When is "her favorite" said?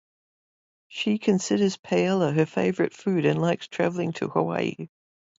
2.33-2.91